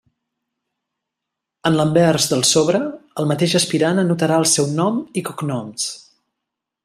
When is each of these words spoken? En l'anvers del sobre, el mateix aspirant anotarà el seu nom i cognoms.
En 1.69 1.75
l'anvers 1.79 2.25
del 2.31 2.41
sobre, 2.53 2.81
el 3.23 3.29
mateix 3.33 3.55
aspirant 3.61 4.05
anotarà 4.05 4.41
el 4.45 4.49
seu 4.57 4.73
nom 4.79 4.99
i 5.21 5.25
cognoms. 5.29 5.89